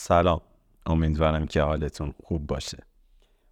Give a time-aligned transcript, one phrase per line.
[0.00, 0.40] سلام.
[0.86, 2.78] امیدوارم که حالتون خوب باشه.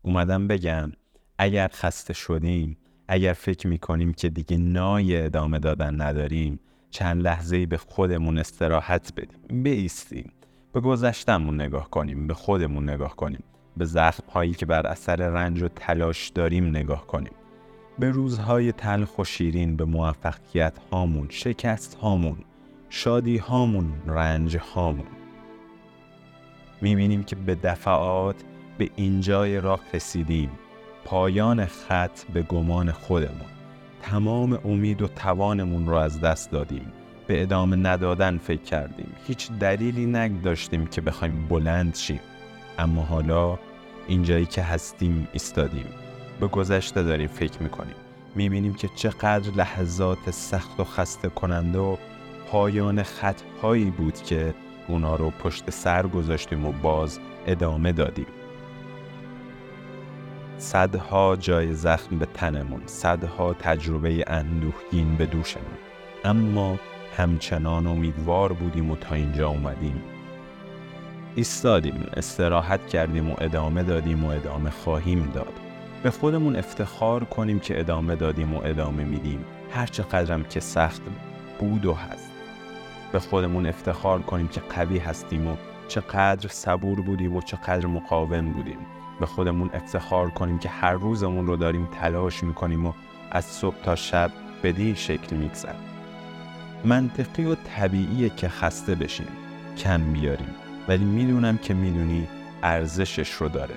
[0.03, 0.93] اومدم بگم
[1.39, 2.77] اگر خسته شدیم
[3.09, 9.63] اگر فکر می‌کنیم که دیگه نای ادامه دادن نداریم چند لحظه به خودمون استراحت بدیم.
[9.63, 10.33] بیستیم.
[10.73, 13.45] به گذشتمون نگاه کنیم به خودمون نگاه کنیم.
[13.77, 17.35] به زخم هایی که بر اثر رنج و تلاش داریم نگاه کنیم.
[17.99, 22.39] به روزهای تلخ و شیرین به موفقیت هامون شکست هامون
[22.89, 25.26] شادی هامون رنج هامون
[26.81, 28.37] می‌بینیم که به دفعات
[28.79, 30.51] به اینجای راه رسیدیم.
[31.05, 33.47] پایان خط به گمان خودمون.
[34.03, 36.93] تمام امید و توانمون رو از دست دادیم.
[37.27, 39.13] به ادامه ندادن فکر کردیم.
[39.27, 42.21] هیچ دلیلی نگذاشتیم که بخوایم بلند شیم.
[42.79, 43.59] اما حالا
[44.09, 45.87] اینجایی که هستیم ایستادیم.
[46.41, 47.95] به گذشته داریم فکر می‌کنیم.
[48.35, 51.97] می‌بینیم که چقدر لحظات سخت و خسته کننده و
[52.51, 54.55] پایان خطهایی بود که
[54.89, 58.27] اونا رو پشت سر گذاشتیم و باز ادامه دادیم.
[60.59, 65.79] صدها جای زخم به تنمون صدها تجربه اندوهگین به دوشمون.
[66.25, 66.79] اما
[67.17, 70.03] همچنان امیدوار بودیم و تا اینجا اومدیم.
[71.35, 75.53] ایستادیم استراحت کردیم و ادامه دادیم و ادامه خواهیم داد.
[76.03, 79.45] به خودمون افتخار کنیم که ادامه دادیم و ادامه میدیم.
[79.71, 81.03] هر چقدرم که سخت
[81.59, 82.36] بود و هست.
[83.13, 85.57] به خودمون افتخار کنیم که قوی هستیم و
[85.89, 88.79] چقدر صبور بودیم و چقدر مقاوم بودیم.
[89.21, 92.93] به خودمون افتخار کنیم که هر روزمون رو داریم تلاش می‌کنیم و
[93.31, 94.31] از صبح تا شب
[94.63, 95.81] به شکل میگذریم
[96.85, 99.29] منطقی و طبیعیه که خسته بشیم
[99.79, 100.55] کم بیاریم.
[100.89, 102.29] ولی می‌دونم که می‌دونی
[102.63, 103.75] ارزشش رو داره.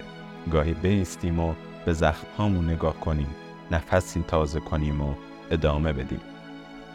[0.52, 1.54] گاهی بیستیم و
[1.86, 3.36] به زخمهامون نگاه کنیم
[3.72, 5.14] نفسی تازه کنیم و
[5.52, 6.22] ادامه بدیم.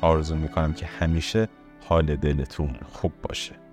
[0.01, 1.49] آرزو می‌کنم که همیشه
[1.89, 3.64] حال دلتون خوب باشه.